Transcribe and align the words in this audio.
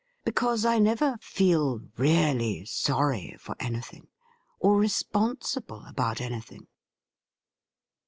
Because 0.25 0.65
I 0.65 0.79
never 0.79 1.19
feel 1.21 1.79
really 1.95 2.65
sorry 2.65 3.35
for 3.39 3.55
anything, 3.59 4.07
or 4.57 4.79
responsible 4.79 5.85
about, 5.85 6.19
anything.' 6.19 6.65